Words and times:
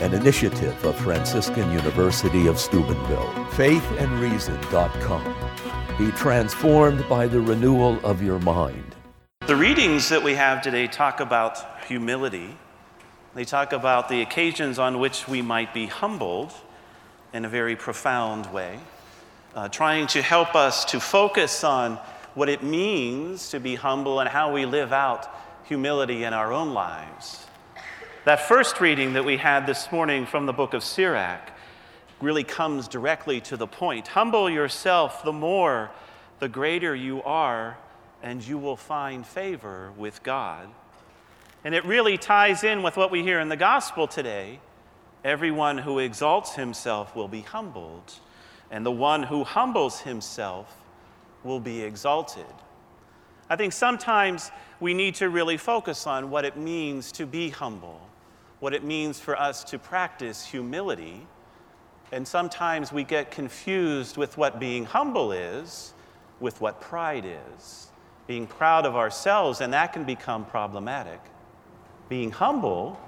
an 0.00 0.12
initiative 0.12 0.84
of 0.84 0.96
Franciscan 0.96 1.70
University 1.70 2.46
of 2.46 2.58
Steubenville. 2.58 3.32
Faithandreason.com. 3.52 5.34
Be 5.98 6.10
transformed 6.12 7.08
by 7.08 7.26
the 7.28 7.40
renewal 7.40 8.04
of 8.04 8.20
your 8.20 8.40
mind. 8.40 8.94
The 9.46 9.54
readings 9.54 10.08
that 10.08 10.22
we 10.22 10.34
have 10.34 10.62
today 10.62 10.88
talk 10.88 11.20
about 11.20 11.84
humility. 11.86 12.56
They 13.34 13.44
talk 13.44 13.72
about 13.72 14.08
the 14.08 14.20
occasions 14.20 14.78
on 14.78 14.98
which 14.98 15.28
we 15.28 15.42
might 15.42 15.72
be 15.72 15.86
humbled 15.86 16.52
in 17.32 17.44
a 17.44 17.48
very 17.48 17.76
profound 17.76 18.52
way, 18.52 18.80
uh, 19.54 19.68
trying 19.68 20.06
to 20.08 20.22
help 20.22 20.54
us 20.54 20.84
to 20.86 20.98
focus 20.98 21.62
on 21.62 21.98
what 22.34 22.48
it 22.48 22.62
means 22.62 23.50
to 23.50 23.60
be 23.60 23.76
humble 23.76 24.18
and 24.20 24.28
how 24.28 24.52
we 24.52 24.66
live 24.66 24.92
out 24.92 25.28
humility 25.64 26.24
in 26.24 26.32
our 26.32 26.52
own 26.52 26.74
lives. 26.74 27.46
That 28.24 28.40
first 28.48 28.80
reading 28.80 29.12
that 29.12 29.26
we 29.26 29.36
had 29.36 29.66
this 29.66 29.92
morning 29.92 30.24
from 30.24 30.46
the 30.46 30.52
book 30.54 30.72
of 30.72 30.82
Sirach 30.82 31.52
really 32.22 32.42
comes 32.42 32.88
directly 32.88 33.38
to 33.42 33.58
the 33.58 33.66
point. 33.66 34.08
Humble 34.08 34.48
yourself, 34.48 35.22
the 35.22 35.32
more, 35.32 35.90
the 36.38 36.48
greater 36.48 36.94
you 36.94 37.22
are, 37.24 37.76
and 38.22 38.42
you 38.42 38.56
will 38.56 38.78
find 38.78 39.26
favor 39.26 39.92
with 39.98 40.22
God. 40.22 40.70
And 41.64 41.74
it 41.74 41.84
really 41.84 42.16
ties 42.16 42.64
in 42.64 42.82
with 42.82 42.96
what 42.96 43.10
we 43.10 43.22
hear 43.22 43.40
in 43.40 43.50
the 43.50 43.58
gospel 43.58 44.06
today. 44.06 44.58
Everyone 45.22 45.76
who 45.76 45.98
exalts 45.98 46.54
himself 46.54 47.14
will 47.14 47.28
be 47.28 47.42
humbled, 47.42 48.20
and 48.70 48.86
the 48.86 48.90
one 48.90 49.24
who 49.24 49.44
humbles 49.44 50.00
himself 50.00 50.74
will 51.42 51.60
be 51.60 51.82
exalted. 51.82 52.46
I 53.50 53.56
think 53.56 53.74
sometimes 53.74 54.50
we 54.80 54.94
need 54.94 55.16
to 55.16 55.28
really 55.28 55.58
focus 55.58 56.06
on 56.06 56.30
what 56.30 56.46
it 56.46 56.56
means 56.56 57.12
to 57.12 57.26
be 57.26 57.50
humble 57.50 58.00
what 58.64 58.72
it 58.72 58.82
means 58.82 59.20
for 59.20 59.38
us 59.38 59.62
to 59.62 59.78
practice 59.78 60.46
humility. 60.46 61.26
And 62.12 62.26
sometimes 62.26 62.90
we 62.90 63.04
get 63.04 63.30
confused 63.30 64.16
with 64.16 64.38
what 64.38 64.58
being 64.58 64.86
humble 64.86 65.32
is 65.32 65.92
with 66.40 66.62
what 66.62 66.80
pride 66.80 67.26
is. 67.26 67.88
Being 68.26 68.46
proud 68.46 68.86
of 68.86 68.96
ourselves, 68.96 69.60
and 69.60 69.74
that 69.74 69.92
can 69.92 70.04
become 70.04 70.46
problematic. 70.46 71.20
Being 72.08 72.30
humble, 72.30 72.98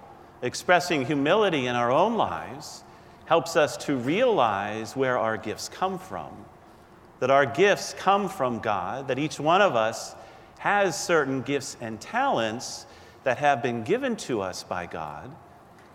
expressing 0.43 1.07
humility 1.07 1.65
in 1.65 1.75
our 1.75 1.91
own 1.91 2.19
lives, 2.19 2.85
helps 3.25 3.57
us 3.57 3.79
to 3.79 3.97
realize 3.97 4.95
where 4.95 5.17
our 5.17 5.39
gifts 5.39 5.71
come 5.71 5.99
from. 5.99 6.33
That 7.21 7.31
our 7.31 7.47
gifts 7.47 7.95
come 7.95 8.29
from 8.29 8.59
God, 8.59 9.09
that 9.09 9.19
each 9.19 9.41
one 9.41 9.63
of 9.63 9.75
us 9.75 10.15
has 10.59 11.03
certain 11.03 11.41
gifts 11.41 11.79
and 11.81 11.99
talents 11.99 12.85
that 13.25 13.39
have 13.39 13.63
been 13.63 13.85
given 13.85 14.17
to 14.17 14.43
us 14.43 14.63
by 14.63 14.85
God 14.85 15.35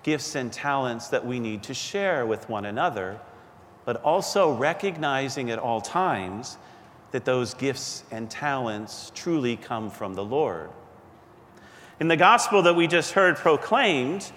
gifts 0.03 0.35
and 0.35 0.51
talents 0.51 1.09
that 1.09 1.25
we 1.25 1.39
need 1.39 1.63
to 1.63 1.73
share 1.73 2.25
with 2.25 2.49
one 2.49 2.65
another, 2.65 3.19
but 3.85 3.97
also 4.03 4.51
recognizing 4.53 5.51
at 5.51 5.59
all 5.59 5.81
times 5.81 6.57
that 7.11 7.25
those 7.25 7.53
gifts 7.53 8.03
and 8.11 8.29
talents 8.29 9.11
truly 9.13 9.57
come 9.57 9.89
from 9.89 10.13
the 10.13 10.23
Lord. 10.23 10.69
In 11.99 12.07
the 12.07 12.17
gospel 12.17 12.63
that 12.63 12.75
we 12.75 12.87
just 12.87 13.11
heard 13.11 13.35
proclaimed, 13.35 14.31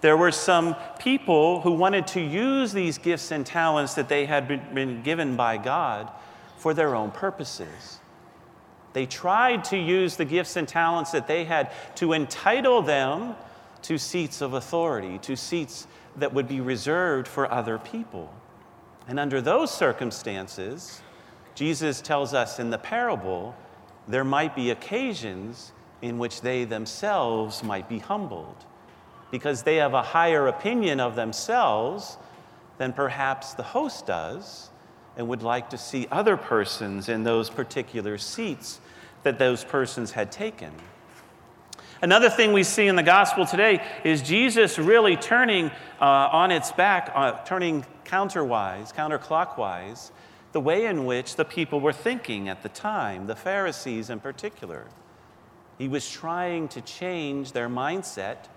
there 0.00 0.16
were 0.16 0.32
some 0.32 0.74
people 0.98 1.60
who 1.60 1.72
wanted 1.72 2.06
to 2.08 2.20
use 2.20 2.72
these 2.72 2.98
gifts 2.98 3.30
and 3.30 3.46
talents 3.46 3.94
that 3.94 4.08
they 4.08 4.26
had 4.26 4.74
been 4.74 5.02
given 5.02 5.36
by 5.36 5.56
God 5.56 6.10
for 6.56 6.74
their 6.74 6.94
own 6.94 7.10
purposes. 7.10 8.00
They 8.94 9.06
tried 9.06 9.64
to 9.64 9.76
use 9.76 10.16
the 10.16 10.24
gifts 10.24 10.56
and 10.56 10.68
talents 10.68 11.10
that 11.12 11.26
they 11.26 11.44
had 11.44 11.72
to 11.96 12.12
entitle 12.12 12.82
them 12.82 13.34
to 13.84 13.98
seats 13.98 14.40
of 14.40 14.54
authority, 14.54 15.18
to 15.18 15.36
seats 15.36 15.86
that 16.16 16.32
would 16.32 16.48
be 16.48 16.60
reserved 16.60 17.28
for 17.28 17.50
other 17.52 17.78
people. 17.78 18.32
And 19.06 19.20
under 19.20 19.40
those 19.40 19.70
circumstances, 19.70 21.02
Jesus 21.54 22.00
tells 22.00 22.32
us 22.32 22.58
in 22.58 22.70
the 22.70 22.78
parable 22.78 23.54
there 24.08 24.24
might 24.24 24.56
be 24.56 24.70
occasions 24.70 25.72
in 26.00 26.18
which 26.18 26.40
they 26.40 26.64
themselves 26.64 27.62
might 27.62 27.88
be 27.88 27.98
humbled 27.98 28.56
because 29.30 29.62
they 29.62 29.76
have 29.76 29.94
a 29.94 30.02
higher 30.02 30.46
opinion 30.46 31.00
of 31.00 31.14
themselves 31.14 32.16
than 32.78 32.92
perhaps 32.92 33.54
the 33.54 33.62
host 33.62 34.06
does 34.06 34.70
and 35.16 35.28
would 35.28 35.42
like 35.42 35.70
to 35.70 35.78
see 35.78 36.08
other 36.10 36.36
persons 36.36 37.08
in 37.08 37.22
those 37.22 37.50
particular 37.50 38.16
seats 38.16 38.80
that 39.22 39.38
those 39.38 39.62
persons 39.62 40.12
had 40.12 40.32
taken. 40.32 40.72
Another 42.04 42.28
thing 42.28 42.52
we 42.52 42.64
see 42.64 42.86
in 42.86 42.96
the 42.96 43.02
gospel 43.02 43.46
today 43.46 43.82
is 44.04 44.20
Jesus 44.20 44.78
really 44.78 45.16
turning 45.16 45.70
uh, 46.02 46.04
on 46.04 46.50
its 46.50 46.70
back, 46.70 47.10
uh, 47.14 47.42
turning 47.46 47.82
counterwise, 48.04 48.92
counterclockwise, 48.94 50.10
the 50.52 50.60
way 50.60 50.84
in 50.84 51.06
which 51.06 51.36
the 51.36 51.46
people 51.46 51.80
were 51.80 51.94
thinking 51.94 52.50
at 52.50 52.62
the 52.62 52.68
time, 52.68 53.26
the 53.26 53.34
Pharisees 53.34 54.10
in 54.10 54.20
particular. 54.20 54.84
He 55.78 55.88
was 55.88 56.10
trying 56.10 56.68
to 56.68 56.82
change 56.82 57.52
their 57.52 57.70
mindset, 57.70 58.48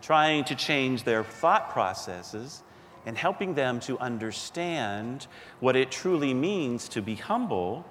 trying 0.00 0.44
to 0.44 0.54
change 0.54 1.02
their 1.02 1.24
thought 1.24 1.70
processes, 1.70 2.62
and 3.06 3.18
helping 3.18 3.54
them 3.54 3.80
to 3.80 3.98
understand 3.98 5.26
what 5.58 5.74
it 5.74 5.90
truly 5.90 6.32
means 6.32 6.88
to 6.90 7.02
be 7.02 7.16
humble 7.16 7.84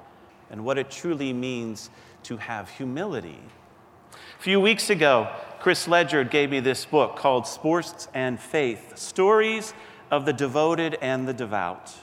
and 0.49 0.63
what 0.63 0.77
it 0.77 0.89
truly 0.89 1.33
means 1.33 1.89
to 2.23 2.37
have 2.37 2.69
humility. 2.69 3.41
A 4.43 4.51
few 4.51 4.59
weeks 4.59 4.89
ago, 4.89 5.29
Chris 5.61 5.87
Ledger 5.87 6.25
gave 6.25 6.51
me 6.51 6.59
this 6.59 6.83
book 6.83 7.15
called 7.15 7.47
Sports 7.47 8.09
and 8.13 8.37
Faith 8.37 8.97
Stories 8.97 9.73
of 10.11 10.25
the 10.25 10.33
Devoted 10.33 10.97
and 11.01 11.25
the 11.25 11.33
Devout. 11.33 11.93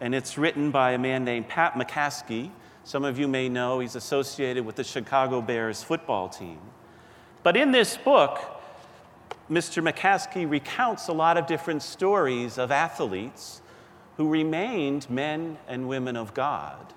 And 0.00 0.12
it's 0.12 0.36
written 0.36 0.72
by 0.72 0.94
a 0.94 0.98
man 0.98 1.24
named 1.24 1.46
Pat 1.46 1.74
McCaskey. 1.74 2.50
Some 2.82 3.04
of 3.04 3.20
you 3.20 3.28
may 3.28 3.48
know 3.48 3.78
he's 3.78 3.94
associated 3.94 4.66
with 4.66 4.74
the 4.74 4.82
Chicago 4.82 5.40
Bears 5.40 5.84
football 5.84 6.28
team. 6.28 6.58
But 7.44 7.56
in 7.56 7.70
this 7.70 7.96
book, 7.96 8.40
Mr. 9.48 9.80
McCaskey 9.80 10.50
recounts 10.50 11.06
a 11.06 11.12
lot 11.12 11.36
of 11.36 11.46
different 11.46 11.84
stories 11.84 12.58
of 12.58 12.72
athletes 12.72 13.62
who 14.16 14.28
remained 14.28 15.08
men 15.08 15.56
and 15.68 15.86
women 15.86 16.16
of 16.16 16.34
God, 16.34 16.94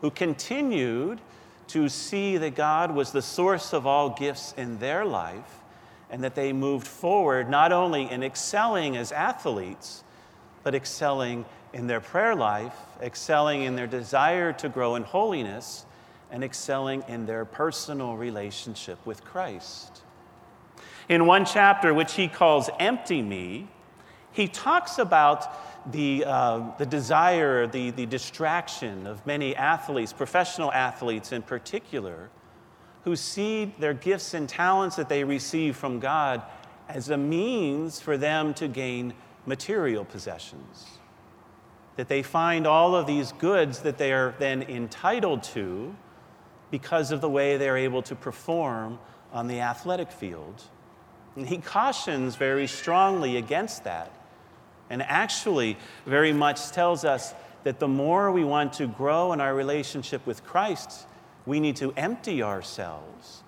who 0.00 0.10
continued 0.10 1.20
to 1.68 1.88
see 1.88 2.36
that 2.36 2.54
God 2.54 2.94
was 2.94 3.12
the 3.12 3.22
source 3.22 3.72
of 3.72 3.86
all 3.86 4.10
gifts 4.10 4.54
in 4.56 4.78
their 4.78 5.04
life 5.04 5.60
and 6.10 6.22
that 6.22 6.34
they 6.34 6.52
moved 6.52 6.86
forward 6.86 7.48
not 7.48 7.72
only 7.72 8.10
in 8.10 8.22
excelling 8.22 8.96
as 8.96 9.10
athletes, 9.10 10.04
but 10.62 10.74
excelling 10.74 11.44
in 11.72 11.86
their 11.86 12.00
prayer 12.00 12.34
life, 12.34 12.76
excelling 13.00 13.62
in 13.62 13.76
their 13.76 13.86
desire 13.86 14.52
to 14.52 14.68
grow 14.68 14.94
in 14.94 15.02
holiness, 15.02 15.84
and 16.30 16.42
excelling 16.42 17.02
in 17.08 17.26
their 17.26 17.44
personal 17.44 18.16
relationship 18.16 19.04
with 19.06 19.24
Christ. 19.24 20.02
In 21.08 21.26
one 21.26 21.44
chapter, 21.44 21.92
which 21.92 22.14
he 22.14 22.28
calls 22.28 22.70
Empty 22.78 23.22
Me, 23.22 23.68
he 24.32 24.48
talks 24.48 24.98
about 24.98 25.46
the, 25.90 26.24
uh, 26.24 26.76
the 26.78 26.86
desire, 26.86 27.66
the, 27.66 27.90
the 27.90 28.06
distraction 28.06 29.06
of 29.06 29.24
many 29.26 29.54
athletes, 29.54 30.12
professional 30.12 30.72
athletes 30.72 31.32
in 31.32 31.42
particular, 31.42 32.30
who 33.04 33.16
see 33.16 33.74
their 33.78 33.94
gifts 33.94 34.34
and 34.34 34.48
talents 34.48 34.96
that 34.96 35.08
they 35.08 35.24
receive 35.24 35.76
from 35.76 36.00
God 36.00 36.42
as 36.88 37.10
a 37.10 37.16
means 37.16 38.00
for 38.00 38.16
them 38.16 38.54
to 38.54 38.68
gain 38.68 39.14
material 39.46 40.04
possessions. 40.04 40.86
That 41.96 42.08
they 42.08 42.22
find 42.22 42.66
all 42.66 42.96
of 42.96 43.06
these 43.06 43.32
goods 43.32 43.80
that 43.80 43.98
they 43.98 44.12
are 44.12 44.34
then 44.38 44.62
entitled 44.62 45.42
to 45.44 45.94
because 46.70 47.12
of 47.12 47.20
the 47.20 47.28
way 47.28 47.56
they're 47.56 47.76
able 47.76 48.02
to 48.02 48.16
perform 48.16 48.98
on 49.32 49.48
the 49.48 49.60
athletic 49.60 50.10
field. 50.10 50.62
And 51.36 51.46
he 51.46 51.58
cautions 51.58 52.36
very 52.36 52.66
strongly 52.66 53.36
against 53.36 53.84
that 53.84 54.10
and 54.90 55.02
actually 55.02 55.76
very 56.06 56.32
much 56.32 56.70
tells 56.70 57.04
us 57.04 57.34
that 57.64 57.78
the 57.80 57.88
more 57.88 58.30
we 58.30 58.44
want 58.44 58.74
to 58.74 58.86
grow 58.86 59.32
in 59.32 59.40
our 59.40 59.54
relationship 59.54 60.26
with 60.26 60.44
Christ, 60.44 61.06
we 61.46 61.60
need 61.60 61.76
to 61.76 61.92
empty 61.96 62.42
ourselves, 62.42 63.42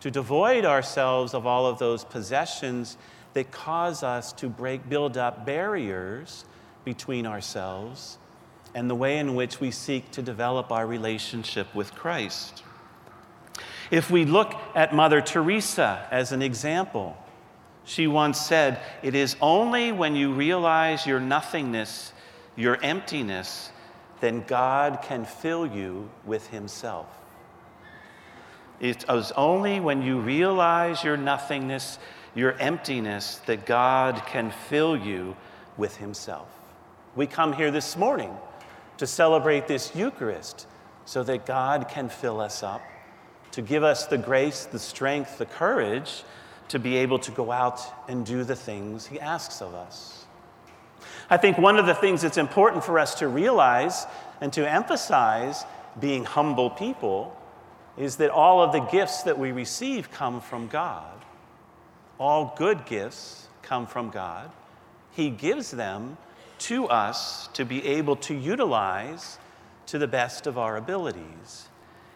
to 0.00 0.10
devoid 0.10 0.64
ourselves 0.64 1.34
of 1.34 1.46
all 1.46 1.66
of 1.66 1.78
those 1.78 2.04
possessions 2.04 2.96
that 3.34 3.50
cause 3.50 4.02
us 4.02 4.32
to 4.34 4.48
break, 4.48 4.88
build 4.88 5.16
up 5.16 5.46
barriers 5.46 6.44
between 6.84 7.26
ourselves 7.26 8.18
and 8.74 8.90
the 8.90 8.94
way 8.94 9.18
in 9.18 9.34
which 9.34 9.60
we 9.60 9.70
seek 9.70 10.10
to 10.10 10.22
develop 10.22 10.72
our 10.72 10.86
relationship 10.86 11.72
with 11.74 11.94
Christ. 11.94 12.62
If 13.90 14.10
we 14.10 14.24
look 14.24 14.54
at 14.74 14.94
Mother 14.94 15.20
Teresa 15.20 16.06
as 16.10 16.32
an 16.32 16.42
example, 16.42 17.16
she 17.84 18.06
once 18.06 18.40
said, 18.40 18.80
It 19.02 19.14
is 19.14 19.36
only 19.40 19.92
when 19.92 20.16
you 20.16 20.32
realize 20.32 21.06
your 21.06 21.20
nothingness, 21.20 22.12
your 22.56 22.82
emptiness, 22.82 23.70
then 24.20 24.44
God 24.46 25.00
can 25.02 25.24
fill 25.24 25.66
you 25.66 26.10
with 26.24 26.46
Himself. 26.48 27.06
It 28.80 29.04
is 29.08 29.32
only 29.32 29.80
when 29.80 30.02
you 30.02 30.18
realize 30.18 31.04
your 31.04 31.16
nothingness, 31.16 31.98
your 32.34 32.52
emptiness, 32.58 33.40
that 33.46 33.66
God 33.66 34.22
can 34.26 34.50
fill 34.50 34.96
you 34.96 35.36
with 35.76 35.96
Himself. 35.96 36.48
We 37.14 37.26
come 37.26 37.52
here 37.52 37.70
this 37.70 37.96
morning 37.96 38.34
to 38.96 39.06
celebrate 39.06 39.68
this 39.68 39.94
Eucharist 39.94 40.66
so 41.04 41.22
that 41.24 41.46
God 41.46 41.88
can 41.88 42.08
fill 42.08 42.40
us 42.40 42.62
up, 42.62 42.80
to 43.52 43.62
give 43.62 43.82
us 43.82 44.06
the 44.06 44.18
grace, 44.18 44.64
the 44.64 44.78
strength, 44.78 45.38
the 45.38 45.46
courage 45.46 46.24
to 46.68 46.78
be 46.78 46.96
able 46.96 47.18
to 47.20 47.30
go 47.30 47.52
out 47.52 47.80
and 48.08 48.24
do 48.24 48.44
the 48.44 48.56
things 48.56 49.06
He 49.06 49.20
asks 49.20 49.60
of 49.60 49.74
us. 49.74 50.24
I 51.30 51.36
think 51.36 51.58
one 51.58 51.78
of 51.78 51.86
the 51.86 51.94
things 51.94 52.22
that's 52.22 52.38
important 52.38 52.84
for 52.84 52.98
us 52.98 53.16
to 53.16 53.28
realize 53.28 54.06
and 54.40 54.52
to 54.54 54.70
emphasize 54.70 55.64
being 55.98 56.24
humble 56.24 56.70
people 56.70 57.36
is 57.96 58.16
that 58.16 58.30
all 58.30 58.62
of 58.62 58.72
the 58.72 58.80
gifts 58.80 59.22
that 59.22 59.38
we 59.38 59.52
receive 59.52 60.10
come 60.10 60.40
from 60.40 60.66
God. 60.66 61.14
All 62.18 62.54
good 62.56 62.84
gifts 62.86 63.48
come 63.62 63.86
from 63.86 64.10
God. 64.10 64.50
He 65.12 65.30
gives 65.30 65.70
them 65.70 66.16
to 66.60 66.86
us 66.88 67.48
to 67.48 67.64
be 67.64 67.84
able 67.86 68.16
to 68.16 68.34
utilize 68.34 69.38
to 69.86 69.98
the 69.98 70.08
best 70.08 70.46
of 70.46 70.58
our 70.58 70.76
abilities. 70.76 71.68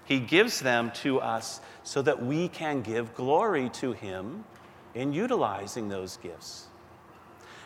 He 0.08 0.20
gives 0.20 0.60
them 0.60 0.90
to 1.02 1.20
us 1.20 1.60
so 1.84 2.00
that 2.00 2.24
we 2.24 2.48
can 2.48 2.80
give 2.80 3.14
glory 3.14 3.68
to 3.74 3.92
Him 3.92 4.44
in 4.94 5.12
utilizing 5.12 5.90
those 5.90 6.16
gifts. 6.16 6.66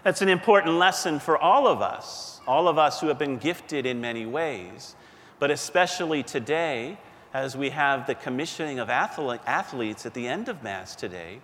That's 0.02 0.22
an 0.22 0.28
important 0.28 0.74
lesson 0.74 1.20
for 1.20 1.38
all 1.38 1.68
of 1.68 1.80
us, 1.80 2.40
all 2.44 2.66
of 2.66 2.78
us 2.78 3.00
who 3.00 3.06
have 3.06 3.18
been 3.18 3.38
gifted 3.38 3.86
in 3.86 4.00
many 4.00 4.26
ways, 4.26 4.96
but 5.38 5.52
especially 5.52 6.24
today, 6.24 6.98
as 7.32 7.56
we 7.56 7.70
have 7.70 8.08
the 8.08 8.16
commissioning 8.16 8.80
of 8.80 8.90
athletes 8.90 10.04
at 10.04 10.12
the 10.12 10.26
end 10.26 10.48
of 10.48 10.64
Mass 10.64 10.96
today, 10.96 11.40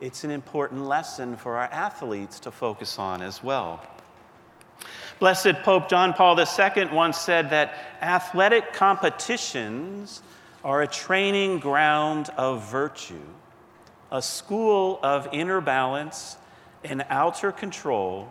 it's 0.00 0.24
an 0.24 0.30
important 0.30 0.86
lesson 0.86 1.36
for 1.36 1.58
our 1.58 1.70
athletes 1.70 2.40
to 2.40 2.50
focus 2.50 2.98
on 2.98 3.20
as 3.20 3.44
well. 3.44 3.86
Blessed 5.18 5.62
Pope 5.62 5.90
John 5.90 6.14
Paul 6.14 6.38
II 6.40 6.86
once 6.86 7.18
said 7.18 7.50
that 7.50 7.74
athletic 8.00 8.72
competitions 8.72 10.22
are 10.68 10.82
a 10.82 10.86
training 10.86 11.58
ground 11.58 12.28
of 12.36 12.70
virtue, 12.70 13.24
a 14.12 14.20
school 14.20 15.00
of 15.02 15.26
inner 15.32 15.62
balance 15.62 16.36
and 16.84 17.02
outer 17.08 17.50
control, 17.50 18.30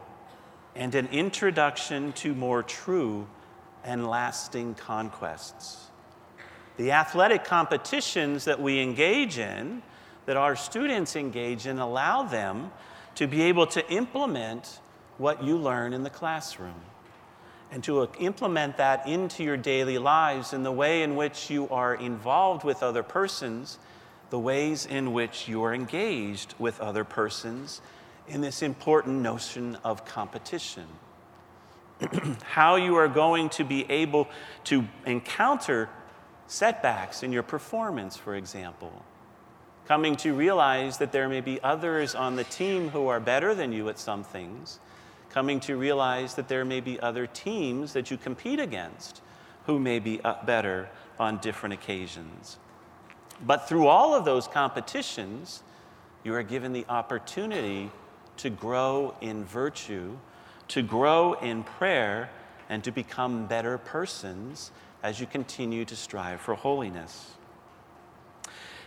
and 0.75 0.93
an 0.93 1.07
introduction 1.07 2.13
to 2.13 2.35
more 2.35 2.61
true 2.61 3.25
and 3.83 4.07
lasting 4.07 4.75
conquests. 4.75 5.87
The 6.77 6.91
athletic 6.91 7.43
competitions 7.43 8.45
that 8.45 8.61
we 8.61 8.81
engage 8.81 9.39
in, 9.39 9.81
that 10.27 10.37
our 10.37 10.55
students 10.55 11.15
engage 11.15 11.65
in, 11.65 11.79
allow 11.79 12.21
them 12.21 12.71
to 13.15 13.25
be 13.25 13.41
able 13.41 13.65
to 13.65 13.91
implement 13.91 14.79
what 15.17 15.43
you 15.43 15.57
learn 15.57 15.91
in 15.91 16.03
the 16.03 16.11
classroom 16.11 16.81
and 17.71 17.83
to 17.83 18.07
implement 18.19 18.77
that 18.77 19.07
into 19.07 19.43
your 19.43 19.57
daily 19.57 19.97
lives 19.97 20.53
in 20.53 20.63
the 20.63 20.71
way 20.71 21.03
in 21.03 21.15
which 21.15 21.49
you 21.49 21.67
are 21.69 21.93
involved 21.93 22.63
with 22.63 22.81
other 22.81 23.03
persons, 23.03 23.77
the 24.29 24.39
ways 24.39 24.85
in 24.85 25.13
which 25.13 25.47
you 25.47 25.63
are 25.63 25.73
engaged 25.73 26.55
with 26.57 26.79
other 26.79 27.03
persons 27.03 27.81
in 28.27 28.41
this 28.41 28.61
important 28.61 29.21
notion 29.21 29.77
of 29.83 30.05
competition. 30.05 30.85
How 32.43 32.75
you 32.75 32.95
are 32.95 33.07
going 33.07 33.49
to 33.49 33.63
be 33.63 33.89
able 33.89 34.27
to 34.65 34.87
encounter 35.05 35.89
setbacks 36.47 37.23
in 37.23 37.31
your 37.31 37.43
performance, 37.43 38.15
for 38.15 38.35
example. 38.35 39.03
Coming 39.87 40.15
to 40.17 40.33
realize 40.33 40.97
that 40.97 41.11
there 41.11 41.29
may 41.29 41.41
be 41.41 41.61
others 41.63 42.15
on 42.15 42.35
the 42.35 42.43
team 42.43 42.89
who 42.89 43.07
are 43.07 43.19
better 43.19 43.55
than 43.55 43.71
you 43.71 43.89
at 43.89 43.99
some 43.99 44.23
things 44.23 44.79
coming 45.29 45.59
to 45.61 45.77
realize 45.77 46.35
that 46.35 46.47
there 46.47 46.65
may 46.65 46.79
be 46.79 46.99
other 46.99 47.27
teams 47.27 47.93
that 47.93 48.09
you 48.11 48.17
compete 48.17 48.59
against 48.59 49.21
who 49.65 49.79
may 49.79 49.99
be 49.99 50.21
better 50.45 50.89
on 51.19 51.37
different 51.37 51.73
occasions. 51.73 52.57
But 53.45 53.67
through 53.67 53.87
all 53.87 54.15
of 54.15 54.25
those 54.25 54.47
competitions, 54.47 55.61
you 56.23 56.33
are 56.33 56.43
given 56.43 56.73
the 56.73 56.85
opportunity 56.89 57.91
to 58.37 58.49
grow 58.49 59.15
in 59.21 59.45
virtue, 59.45 60.17
to 60.69 60.81
grow 60.81 61.33
in 61.33 61.63
prayer, 61.63 62.29
and 62.69 62.83
to 62.83 62.91
become 62.91 63.45
better 63.45 63.77
persons 63.77 64.71
as 65.03 65.19
you 65.19 65.25
continue 65.25 65.85
to 65.85 65.95
strive 65.95 66.41
for 66.41 66.55
holiness. 66.55 67.31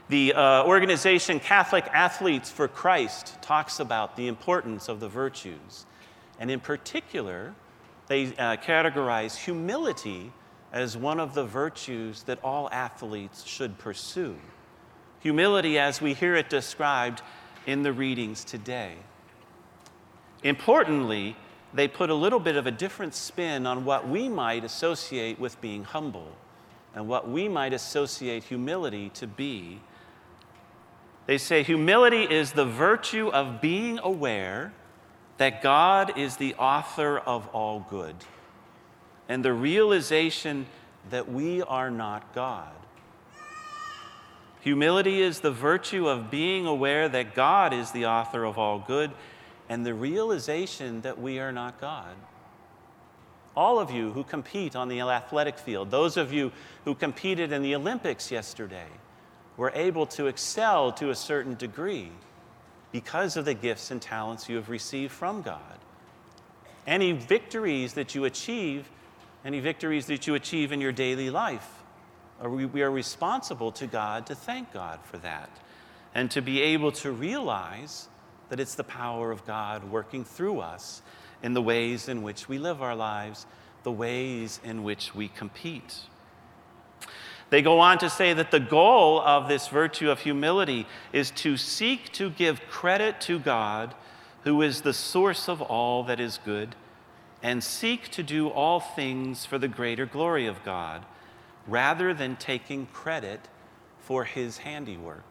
The 0.08 0.34
uh, 0.34 0.64
organization 0.64 1.38
Catholic 1.38 1.86
Athletes 1.92 2.50
for 2.50 2.66
Christ 2.66 3.40
talks 3.42 3.78
about 3.78 4.16
the 4.16 4.26
importance 4.26 4.88
of 4.88 4.98
the 4.98 5.08
virtues. 5.08 5.86
And 6.40 6.50
in 6.50 6.58
particular, 6.58 7.54
they 8.08 8.28
uh, 8.36 8.56
categorize 8.56 9.36
humility 9.36 10.32
as 10.72 10.96
one 10.96 11.20
of 11.20 11.34
the 11.34 11.44
virtues 11.44 12.22
that 12.24 12.42
all 12.42 12.68
athletes 12.72 13.44
should 13.46 13.78
pursue. 13.78 14.36
Humility, 15.20 15.78
as 15.78 16.00
we 16.00 16.14
hear 16.14 16.34
it 16.34 16.48
described 16.48 17.22
in 17.66 17.82
the 17.82 17.92
readings 17.92 18.42
today. 18.42 18.94
Importantly, 20.42 21.36
they 21.74 21.86
put 21.86 22.08
a 22.08 22.14
little 22.14 22.40
bit 22.40 22.56
of 22.56 22.66
a 22.66 22.70
different 22.70 23.14
spin 23.14 23.66
on 23.66 23.84
what 23.84 24.08
we 24.08 24.28
might 24.28 24.64
associate 24.64 25.38
with 25.38 25.60
being 25.60 25.84
humble 25.84 26.32
and 26.94 27.06
what 27.06 27.28
we 27.28 27.48
might 27.48 27.72
associate 27.72 28.44
humility 28.44 29.10
to 29.10 29.26
be. 29.26 29.80
They 31.26 31.38
say 31.38 31.62
humility 31.62 32.22
is 32.22 32.52
the 32.52 32.64
virtue 32.64 33.28
of 33.28 33.60
being 33.60 34.00
aware 34.02 34.72
that 35.40 35.62
God 35.62 36.18
is 36.18 36.36
the 36.36 36.54
author 36.56 37.18
of 37.18 37.48
all 37.54 37.86
good, 37.88 38.14
and 39.26 39.42
the 39.42 39.54
realization 39.54 40.66
that 41.08 41.32
we 41.32 41.62
are 41.62 41.90
not 41.90 42.34
God. 42.34 42.74
Humility 44.60 45.22
is 45.22 45.40
the 45.40 45.50
virtue 45.50 46.10
of 46.10 46.30
being 46.30 46.66
aware 46.66 47.08
that 47.08 47.34
God 47.34 47.72
is 47.72 47.90
the 47.90 48.04
author 48.04 48.44
of 48.44 48.58
all 48.58 48.80
good 48.80 49.12
and 49.70 49.86
the 49.86 49.94
realization 49.94 51.00
that 51.00 51.18
we 51.18 51.38
are 51.38 51.52
not 51.52 51.80
God. 51.80 52.14
All 53.56 53.78
of 53.78 53.90
you 53.90 54.12
who 54.12 54.24
compete 54.24 54.76
on 54.76 54.88
the 54.88 55.00
athletic 55.00 55.58
field, 55.58 55.90
those 55.90 56.18
of 56.18 56.34
you 56.34 56.52
who 56.84 56.94
competed 56.94 57.50
in 57.50 57.62
the 57.62 57.74
Olympics 57.74 58.30
yesterday, 58.30 58.88
were 59.56 59.72
able 59.74 60.04
to 60.04 60.26
excel 60.26 60.92
to 60.92 61.08
a 61.08 61.16
certain 61.16 61.54
degree 61.54 62.10
because 62.92 63.36
of 63.36 63.44
the 63.44 63.54
gifts 63.54 63.90
and 63.90 64.00
talents 64.00 64.48
you 64.48 64.56
have 64.56 64.68
received 64.68 65.12
from 65.12 65.42
God. 65.42 65.78
Any 66.86 67.12
victories 67.12 67.94
that 67.94 68.14
you 68.14 68.24
achieve, 68.24 68.88
any 69.44 69.60
victories 69.60 70.06
that 70.06 70.26
you 70.26 70.34
achieve 70.34 70.72
in 70.72 70.80
your 70.80 70.92
daily 70.92 71.30
life, 71.30 71.68
we 72.42 72.82
are 72.82 72.90
responsible 72.90 73.70
to 73.72 73.86
God 73.86 74.26
to 74.26 74.34
thank 74.34 74.72
God 74.72 75.00
for 75.04 75.18
that 75.18 75.50
and 76.14 76.30
to 76.30 76.40
be 76.40 76.62
able 76.62 76.90
to 76.92 77.12
realize 77.12 78.08
that 78.48 78.58
it's 78.58 78.74
the 78.74 78.84
power 78.84 79.30
of 79.30 79.46
God 79.46 79.84
working 79.84 80.24
through 80.24 80.60
us 80.60 81.02
in 81.42 81.54
the 81.54 81.62
ways 81.62 82.08
in 82.08 82.22
which 82.22 82.48
we 82.48 82.58
live 82.58 82.82
our 82.82 82.96
lives, 82.96 83.46
the 83.84 83.92
ways 83.92 84.58
in 84.64 84.82
which 84.82 85.14
we 85.14 85.28
compete. 85.28 86.00
They 87.50 87.62
go 87.62 87.80
on 87.80 87.98
to 87.98 88.08
say 88.08 88.32
that 88.32 88.52
the 88.52 88.60
goal 88.60 89.20
of 89.20 89.48
this 89.48 89.66
virtue 89.66 90.08
of 90.08 90.20
humility 90.20 90.86
is 91.12 91.32
to 91.32 91.56
seek 91.56 92.12
to 92.12 92.30
give 92.30 92.66
credit 92.68 93.20
to 93.22 93.40
God, 93.40 93.94
who 94.44 94.62
is 94.62 94.80
the 94.80 94.94
source 94.94 95.48
of 95.48 95.60
all 95.60 96.04
that 96.04 96.20
is 96.20 96.38
good, 96.44 96.76
and 97.42 97.62
seek 97.62 98.08
to 98.10 98.22
do 98.22 98.48
all 98.48 98.78
things 98.78 99.44
for 99.44 99.58
the 99.58 99.68
greater 99.68 100.06
glory 100.06 100.46
of 100.46 100.64
God, 100.64 101.04
rather 101.66 102.14
than 102.14 102.36
taking 102.36 102.86
credit 102.86 103.48
for 103.98 104.24
his 104.24 104.58
handiwork. 104.58 105.24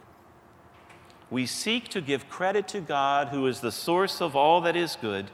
We 1.30 1.46
seek 1.46 1.88
to 1.90 2.02
give 2.02 2.28
credit 2.28 2.68
to 2.70 2.82
God, 2.82 3.30
who 3.30 3.48
is 3.48 3.62
the 3.62 3.72
source 3.72 4.20
of 4.20 4.36
all 4.36 4.60
that 4.62 4.76
is 4.76 4.98
good, 5.00 5.32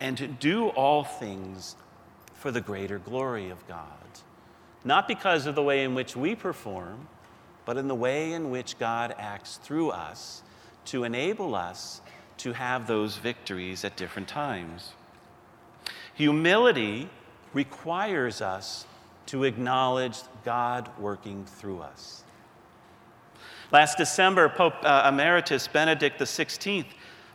and 0.00 0.18
to 0.18 0.26
do 0.26 0.68
all 0.70 1.04
things 1.04 1.76
for 2.34 2.50
the 2.50 2.60
greater 2.60 2.98
glory 2.98 3.48
of 3.48 3.66
God 3.68 3.86
not 4.86 5.08
because 5.08 5.46
of 5.46 5.56
the 5.56 5.62
way 5.62 5.82
in 5.82 5.94
which 5.94 6.16
we 6.16 6.34
perform, 6.36 7.08
but 7.64 7.76
in 7.76 7.88
the 7.88 7.94
way 7.94 8.32
in 8.32 8.50
which 8.50 8.78
God 8.78 9.14
acts 9.18 9.56
through 9.56 9.90
us 9.90 10.42
to 10.86 11.02
enable 11.02 11.56
us 11.56 12.00
to 12.38 12.52
have 12.52 12.86
those 12.86 13.16
victories 13.16 13.84
at 13.84 13.96
different 13.96 14.28
times. 14.28 14.92
Humility 16.14 17.10
requires 17.52 18.40
us 18.40 18.86
to 19.26 19.42
acknowledge 19.42 20.18
God 20.44 20.88
working 21.00 21.44
through 21.44 21.80
us. 21.80 22.22
Last 23.72 23.98
December, 23.98 24.48
Pope 24.48 24.74
uh, 24.84 25.10
Emeritus 25.12 25.66
Benedict 25.66 26.20
XVI 26.20 26.86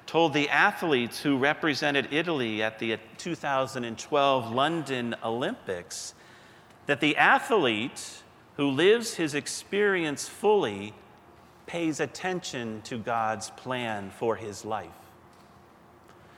told 0.05 0.33
the 0.33 0.47
athletes 0.47 1.19
who 1.19 1.37
represented 1.37 2.07
Italy 2.11 2.63
at 2.63 2.79
the 2.79 2.97
2012 3.17 4.51
London 4.53 5.15
Olympics 5.25 6.13
that 6.85 6.99
the 6.99 7.15
athlete 7.17 8.23
who 8.57 8.69
lives 8.69 9.15
his 9.15 9.33
experience 9.33 10.27
fully 10.27 10.93
pays 11.65 11.99
attention 11.99 12.81
to 12.83 12.97
God's 12.97 13.49
plan 13.51 14.09
for 14.09 14.35
his 14.35 14.65
life. 14.65 14.89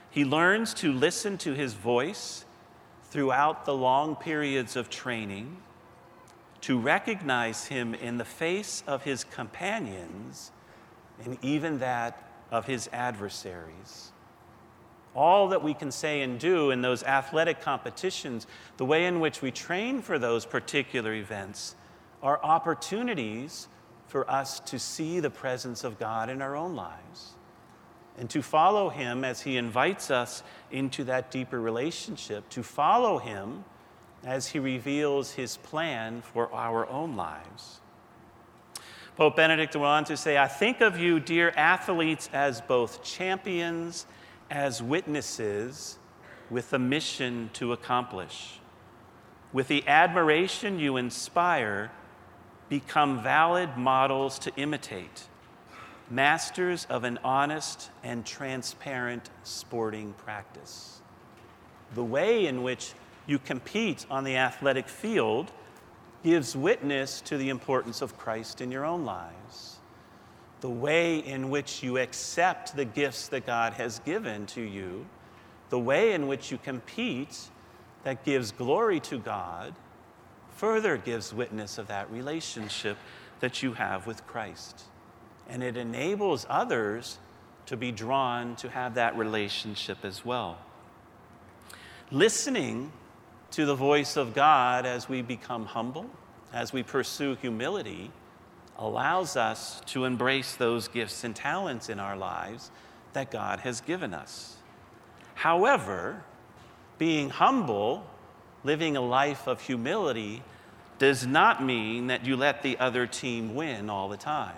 He 0.09 0.23
learns 0.23 0.73
to 0.75 0.93
listen 0.93 1.37
to 1.39 1.53
his 1.53 1.73
voice 1.73 2.45
throughout 3.09 3.65
the 3.65 3.73
long 3.75 4.15
periods 4.15 4.75
of 4.75 4.89
training, 4.89 5.57
to 6.61 6.79
recognize 6.79 7.65
him 7.65 7.93
in 7.93 8.17
the 8.17 8.25
face 8.25 8.83
of 8.87 9.03
his 9.03 9.23
companions 9.23 10.51
and 11.23 11.37
even 11.41 11.79
that 11.79 12.27
of 12.49 12.65
his 12.65 12.89
adversaries. 12.93 14.12
All 15.15 15.49
that 15.49 15.63
we 15.63 15.73
can 15.73 15.91
say 15.91 16.21
and 16.21 16.39
do 16.39 16.71
in 16.71 16.81
those 16.81 17.03
athletic 17.03 17.61
competitions, 17.61 18.47
the 18.77 18.85
way 18.85 19.05
in 19.05 19.19
which 19.19 19.41
we 19.41 19.51
train 19.51 20.01
for 20.01 20.17
those 20.17 20.45
particular 20.45 21.13
events, 21.13 21.75
are 22.21 22.39
opportunities 22.43 23.67
for 24.07 24.29
us 24.29 24.59
to 24.61 24.79
see 24.79 25.19
the 25.19 25.29
presence 25.29 25.83
of 25.83 25.99
God 25.99 26.29
in 26.29 26.41
our 26.41 26.55
own 26.55 26.75
lives 26.75 27.33
and 28.17 28.29
to 28.29 28.41
follow 28.41 28.89
Him 28.89 29.23
as 29.23 29.41
He 29.41 29.57
invites 29.57 30.11
us 30.11 30.43
into 30.71 31.03
that 31.05 31.31
deeper 31.31 31.59
relationship, 31.59 32.47
to 32.49 32.63
follow 32.63 33.17
Him 33.17 33.63
as 34.23 34.47
He 34.47 34.59
reveals 34.59 35.31
His 35.31 35.57
plan 35.57 36.21
for 36.21 36.51
our 36.53 36.87
own 36.87 37.15
lives. 37.15 37.81
Pope 39.15 39.35
Benedict 39.35 39.75
went 39.75 39.85
on 39.85 40.03
to 40.05 40.17
say, 40.17 40.37
I 40.37 40.47
think 40.47 40.81
of 40.81 40.97
you, 40.97 41.19
dear 41.19 41.53
athletes, 41.55 42.29
as 42.33 42.61
both 42.61 43.03
champions, 43.03 44.05
as 44.53 44.83
witnesses, 44.83 45.97
with 46.47 46.71
a 46.73 46.79
mission 46.79 47.49
to 47.53 47.73
accomplish. 47.73 48.59
With 49.51 49.67
the 49.67 49.83
admiration 49.87 50.77
you 50.77 50.95
inspire, 50.95 51.91
become 52.69 53.23
valid 53.23 53.77
models 53.77 54.37
to 54.39 54.55
imitate, 54.55 55.23
masters 56.07 56.85
of 56.87 57.03
an 57.03 57.17
honest 57.23 57.89
and 58.03 58.23
transparent 58.23 59.31
sporting 59.41 60.13
practice. 60.13 61.01
The 61.95 62.03
way 62.03 62.45
in 62.45 62.61
which 62.61 62.93
you 63.25 63.39
compete 63.39 64.05
on 64.11 64.23
the 64.23 64.37
athletic 64.37 64.87
field 64.87 65.51
gives 66.23 66.55
witness 66.55 67.21
to 67.21 67.37
the 67.37 67.49
importance 67.49 68.03
of 68.03 68.19
Christ 68.19 68.61
in 68.61 68.71
your 68.71 68.85
own 68.85 69.03
lives. 69.03 69.79
The 70.63 70.69
way 70.69 71.17
in 71.17 71.49
which 71.49 71.83
you 71.83 71.97
accept 71.97 72.73
the 72.73 72.85
gifts 72.85 73.27
that 73.27 73.45
God 73.45 73.73
has 73.73 73.99
given 73.99 74.45
to 74.45 74.61
you, 74.61 75.05
the 75.69 75.77
way 75.77 76.13
in 76.13 76.29
which 76.29 76.53
you 76.53 76.57
compete 76.57 77.37
that 78.05 78.23
gives 78.23 78.53
glory 78.53 79.01
to 79.01 79.19
God, 79.19 79.75
further 80.55 80.95
gives 80.95 81.33
witness 81.33 81.77
of 81.77 81.87
that 81.87 82.09
relationship 82.09 82.97
that 83.41 83.61
you 83.61 83.73
have 83.73 84.07
with 84.07 84.25
Christ. 84.25 84.83
And 85.49 85.61
it 85.61 85.75
enables 85.75 86.45
others 86.49 87.19
to 87.65 87.75
be 87.75 87.91
drawn 87.91 88.55
to 88.55 88.69
have 88.69 88.95
that 88.95 89.17
relationship 89.17 90.05
as 90.05 90.23
well. 90.23 90.59
Listening 92.09 92.93
to 93.51 93.65
the 93.65 93.75
voice 93.75 94.15
of 94.15 94.33
God 94.33 94.85
as 94.85 95.09
we 95.09 95.21
become 95.21 95.65
humble, 95.65 96.09
as 96.53 96.71
we 96.71 96.83
pursue 96.83 97.35
humility, 97.35 98.11
allows 98.77 99.35
us 99.35 99.81
to 99.87 100.05
embrace 100.05 100.55
those 100.55 100.87
gifts 100.87 101.23
and 101.23 101.35
talents 101.35 101.89
in 101.89 101.99
our 101.99 102.17
lives 102.17 102.71
that 103.13 103.31
God 103.31 103.59
has 103.61 103.81
given 103.81 104.13
us. 104.13 104.55
However, 105.35 106.23
being 106.97 107.29
humble, 107.29 108.05
living 108.63 108.97
a 108.97 109.01
life 109.01 109.47
of 109.47 109.61
humility, 109.61 110.41
does 110.99 111.25
not 111.25 111.63
mean 111.63 112.07
that 112.07 112.25
you 112.25 112.35
let 112.35 112.61
the 112.61 112.77
other 112.77 113.05
team 113.05 113.55
win 113.55 113.89
all 113.89 114.09
the 114.09 114.17
time. 114.17 114.55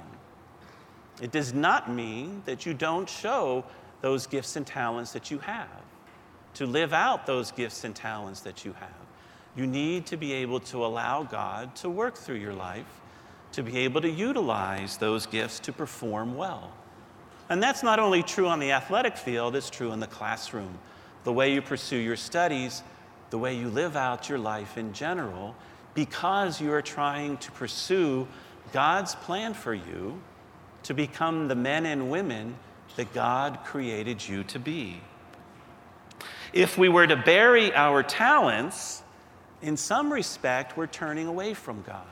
It 1.21 1.31
does 1.31 1.53
not 1.53 1.89
mean 1.89 2.43
that 2.45 2.65
you 2.65 2.73
don't 2.73 3.09
show 3.09 3.63
those 4.01 4.27
gifts 4.27 4.55
and 4.55 4.67
talents 4.67 5.13
that 5.13 5.31
you 5.31 5.39
have 5.39 5.85
to 6.55 6.65
live 6.65 6.93
out 6.93 7.25
those 7.25 7.51
gifts 7.51 7.83
and 7.83 7.95
talents 7.95 8.41
that 8.41 8.65
you 8.65 8.73
have. 8.73 8.89
You 9.55 9.67
need 9.67 10.05
to 10.07 10.17
be 10.17 10.33
able 10.33 10.59
to 10.61 10.85
allow 10.85 11.23
God 11.23 11.75
to 11.77 11.89
work 11.89 12.15
through 12.17 12.37
your 12.37 12.53
life, 12.53 12.85
to 13.55 13.63
be 13.63 13.79
able 13.79 14.01
to 14.01 14.09
utilize 14.09 14.97
those 14.97 15.25
gifts 15.25 15.59
to 15.61 15.71
perform 15.71 16.35
well. 16.35 16.71
And 17.49 17.63
that's 17.63 17.83
not 17.83 17.99
only 17.99 18.21
true 18.21 18.47
on 18.47 18.59
the 18.59 18.73
athletic 18.73 19.15
field, 19.15 19.55
it's 19.55 19.69
true 19.69 19.91
in 19.93 20.01
the 20.01 20.07
classroom. 20.07 20.77
The 21.23 21.31
way 21.31 21.53
you 21.53 21.61
pursue 21.61 21.97
your 21.97 22.17
studies, 22.17 22.83
the 23.29 23.37
way 23.37 23.55
you 23.55 23.69
live 23.69 23.95
out 23.95 24.27
your 24.27 24.39
life 24.39 24.77
in 24.77 24.91
general, 24.91 25.55
because 25.93 26.59
you 26.59 26.73
are 26.73 26.81
trying 26.81 27.37
to 27.37 27.51
pursue 27.51 28.27
God's 28.73 29.15
plan 29.15 29.53
for 29.53 29.73
you 29.73 30.21
to 30.83 30.93
become 30.93 31.47
the 31.47 31.55
men 31.55 31.85
and 31.85 32.11
women 32.11 32.55
that 32.97 33.13
God 33.13 33.59
created 33.63 34.27
you 34.27 34.43
to 34.45 34.59
be. 34.59 34.99
If 36.51 36.77
we 36.77 36.89
were 36.89 37.07
to 37.07 37.15
bury 37.15 37.73
our 37.73 38.03
talents, 38.03 39.01
in 39.61 39.77
some 39.77 40.11
respect, 40.11 40.75
we're 40.75 40.87
turning 40.87 41.27
away 41.27 41.53
from 41.53 41.81
God. 41.83 42.05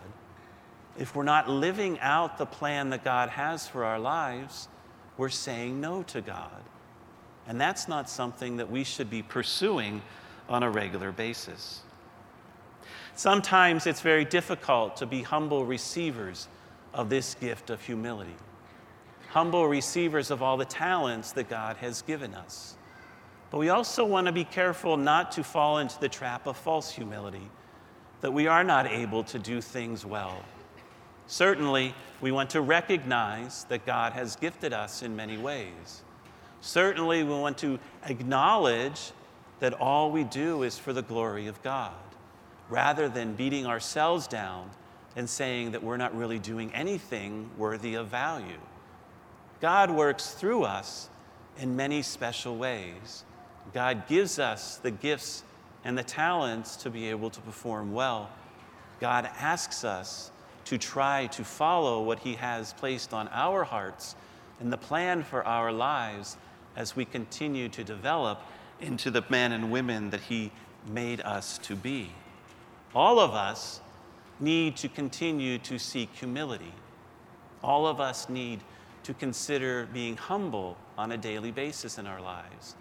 If 0.98 1.16
we're 1.16 1.24
not 1.24 1.50
living 1.50 2.00
out 2.00 2.38
the 2.38 2.46
plan 2.46 2.90
that 2.92 3.04
God 3.04 3.30
has 3.30 3.68
for 3.68 3.84
our 3.84 4.00
lives, 4.00 4.68
we're 5.18 5.30
saying 5.30 5.82
no 5.82 6.04
to 6.04 6.22
God. 6.22 6.62
And 7.48 7.60
that's 7.60 7.88
not 7.88 8.10
something 8.10 8.58
that 8.58 8.70
we 8.70 8.84
should 8.84 9.10
be 9.10 9.22
pursuing 9.22 10.02
on 10.48 10.64
a 10.64 10.70
regular 10.70 11.12
basis. 11.12 11.82
Sometimes 13.16 13.86
it's 13.86 14.02
very 14.02 14.26
difficult 14.26 14.96
to 14.98 15.06
be 15.06 15.22
humble 15.22 15.66
receivers 15.66 16.48
of 16.94 17.10
this 17.10 17.36
gift 17.36 17.70
of 17.70 17.82
humility, 17.82 18.36
humble 19.30 19.68
receivers 19.68 20.32
of 20.32 20.42
all 20.42 20.58
the 20.58 20.66
talents 20.66 21.32
that 21.34 21.50
God 21.50 21.78
has 21.78 22.02
given 22.02 22.34
us. 22.34 22.76
But 23.50 23.60
we 23.60 23.70
also 23.70 24.04
want 24.04 24.28
to 24.28 24.34
be 24.34 24.44
careful 24.44 24.98
not 24.98 25.32
to 25.34 25.44
fall 25.44 25.78
into 25.78 26.00
the 26.00 26.10
trap 26.10 26.48
of 26.48 26.58
false 26.58 26.92
humility, 26.92 27.50
that 28.22 28.32
we 28.32 28.48
are 28.48 28.64
not 28.64 28.88
able 28.88 29.24
to 29.26 29.38
do 29.38 29.62
things 29.62 30.06
well. 30.06 30.44
Certainly, 31.28 31.96
we 32.22 32.32
want 32.32 32.50
to 32.52 32.62
recognize 32.62 33.64
that 33.66 33.86
God 33.86 34.14
has 34.14 34.36
gifted 34.36 34.74
us 34.74 35.02
in 35.02 35.16
many 35.16 35.38
ways. 35.38 36.04
Certainly, 36.62 37.24
we 37.24 37.34
want 37.34 37.58
to 37.60 37.80
acknowledge 38.06 39.12
that 39.60 39.74
all 39.74 40.12
we 40.12 40.24
do 40.24 40.64
is 40.64 40.78
for 40.78 40.94
the 40.94 41.02
glory 41.02 41.48
of 41.48 41.62
God, 41.64 41.94
rather 42.70 43.08
than 43.08 43.34
beating 43.34 43.66
ourselves 43.66 44.28
down 44.28 44.70
and 45.16 45.30
saying 45.30 45.72
that 45.72 45.84
we're 45.84 45.98
not 45.98 46.16
really 46.16 46.40
doing 46.40 46.74
anything 46.74 47.50
worthy 47.58 47.96
of 47.96 48.08
value. 48.08 48.60
God 49.62 49.92
works 49.92 50.32
through 50.32 50.64
us 50.64 51.10
in 51.58 51.76
many 51.76 52.02
special 52.02 52.58
ways. 52.58 53.24
God 53.74 54.08
gives 54.08 54.40
us 54.40 54.78
the 54.78 54.92
gifts 54.92 55.44
and 55.86 55.98
the 55.98 56.04
talents 56.04 56.76
to 56.78 56.90
be 56.90 57.10
able 57.10 57.30
to 57.30 57.40
perform 57.42 57.94
well. 57.94 58.30
God 59.00 59.30
asks 59.40 59.84
us 59.84 60.32
to 60.66 60.78
try 60.78 61.28
to 61.28 61.44
follow 61.44 62.02
what 62.02 62.20
He 62.20 62.36
has 62.36 62.74
placed 62.74 63.14
on 63.14 63.28
our 63.30 63.64
hearts 63.64 64.16
and 64.60 64.72
the 64.72 64.78
plan 64.78 65.24
for 65.24 65.46
our 65.46 65.72
lives 65.72 66.38
as 66.76 66.96
we 66.96 67.06
continue 67.06 67.70
to 67.70 67.84
develop 67.84 68.42
into 68.80 69.12
the 69.12 69.24
men 69.30 69.52
and 69.52 69.72
women 69.72 70.10
that 70.10 70.22
He 70.22 70.52
made 70.88 71.22
us 71.22 71.58
to 71.60 71.76
be. 71.76 72.12
All 72.96 73.20
of 73.20 73.34
us 73.34 73.82
need 74.40 74.76
to 74.78 74.90
continue 74.90 75.58
to 75.60 75.78
seek 75.78 76.10
humility. 76.14 76.74
All 77.64 77.88
of 77.88 78.02
us 78.02 78.30
need 78.30 78.60
to 79.04 79.14
consider 79.14 79.88
being 79.94 80.18
humble 80.18 80.78
on 80.98 81.12
a 81.12 81.18
daily 81.18 81.52
basis 81.52 81.98
in 81.98 82.08
our 82.08 82.22
lives. 82.22 82.76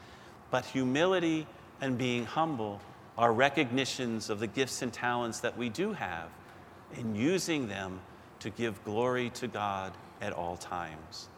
But 0.51 0.65
humility 0.65 1.47
and 1.81 1.99
being 1.99 2.25
humble 2.25 2.81
are 3.19 3.33
recognitions 3.33 4.31
of 4.31 4.41
the 4.41 4.47
gifts 4.47 4.83
and 4.83 4.93
talents 4.93 5.41
that 5.41 5.57
we 5.57 5.69
do 5.69 5.93
have 5.93 6.29
and 6.97 7.17
using 7.17 7.69
them 7.69 8.01
to 8.41 8.51
give 8.51 8.83
glory 8.85 9.31
to 9.31 9.49
God 9.49 9.93
at 10.21 10.33
all 10.33 10.57
times. 10.57 11.29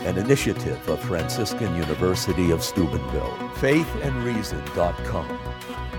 An 0.00 0.18
initiative 0.18 0.88
of 0.88 1.00
Franciscan 1.00 1.74
University 1.76 2.50
of 2.50 2.62
Steubenville. 2.62 3.36
Faithandreason.com. 3.56 5.38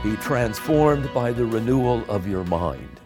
Be 0.03 0.15
transformed 0.17 1.13
by 1.13 1.31
the 1.31 1.45
renewal 1.45 2.03
of 2.09 2.27
your 2.27 2.43
mind 2.45 2.99